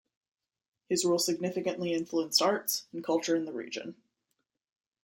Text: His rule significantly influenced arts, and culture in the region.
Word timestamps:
His 0.89 1.05
rule 1.05 1.19
significantly 1.19 1.93
influenced 1.93 2.41
arts, 2.41 2.87
and 2.91 3.03
culture 3.03 3.35
in 3.35 3.45
the 3.45 3.53
region. 3.53 3.97